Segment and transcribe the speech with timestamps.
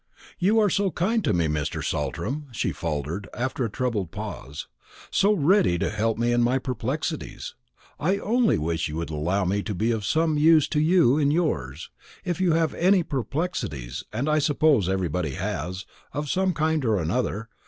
[0.39, 1.83] "You are so kind to me, Mr.
[1.83, 4.67] Saltram," she faltered, after a troubled pause;
[5.11, 7.53] "so ready to help me in my perplexities,
[7.99, 11.29] I only wish you would allow me to be of some use to you in
[11.29, 11.91] yours,
[12.25, 17.49] if you have any perplexities; and I suppose everybody has, of some kind or other.